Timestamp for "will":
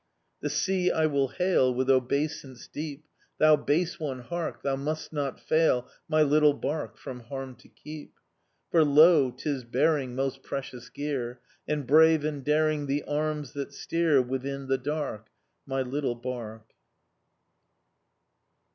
1.05-1.27